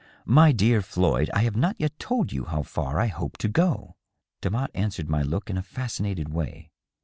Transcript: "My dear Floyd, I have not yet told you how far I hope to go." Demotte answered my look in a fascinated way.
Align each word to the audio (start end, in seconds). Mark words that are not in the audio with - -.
"My 0.25 0.51
dear 0.51 0.81
Floyd, 0.81 1.29
I 1.31 1.43
have 1.43 1.55
not 1.55 1.75
yet 1.77 1.99
told 1.99 2.33
you 2.33 2.45
how 2.45 2.63
far 2.63 2.99
I 2.99 3.05
hope 3.05 3.37
to 3.37 3.47
go." 3.47 3.97
Demotte 4.41 4.71
answered 4.73 5.11
my 5.11 5.21
look 5.21 5.47
in 5.47 5.59
a 5.59 5.61
fascinated 5.61 6.29
way. 6.29 6.71